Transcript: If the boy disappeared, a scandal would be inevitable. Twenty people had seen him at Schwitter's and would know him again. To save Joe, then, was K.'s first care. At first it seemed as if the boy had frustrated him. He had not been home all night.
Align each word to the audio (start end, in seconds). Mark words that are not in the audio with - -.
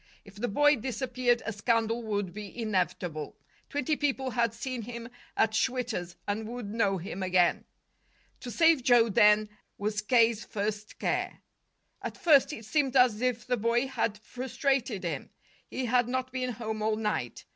If 0.25 0.33
the 0.33 0.47
boy 0.47 0.77
disappeared, 0.77 1.43
a 1.45 1.53
scandal 1.53 2.01
would 2.01 2.33
be 2.33 2.59
inevitable. 2.59 3.35
Twenty 3.69 3.95
people 3.95 4.31
had 4.31 4.51
seen 4.51 4.81
him 4.81 5.09
at 5.37 5.51
Schwitter's 5.53 6.15
and 6.27 6.47
would 6.49 6.73
know 6.73 6.97
him 6.97 7.21
again. 7.21 7.65
To 8.39 8.49
save 8.49 8.81
Joe, 8.83 9.09
then, 9.09 9.47
was 9.77 10.01
K.'s 10.01 10.43
first 10.43 10.97
care. 10.97 11.41
At 12.01 12.17
first 12.17 12.51
it 12.51 12.65
seemed 12.65 12.95
as 12.95 13.21
if 13.21 13.45
the 13.45 13.57
boy 13.57 13.85
had 13.85 14.17
frustrated 14.17 15.03
him. 15.03 15.29
He 15.67 15.85
had 15.85 16.07
not 16.07 16.31
been 16.31 16.53
home 16.53 16.81
all 16.81 16.95
night. 16.95 17.45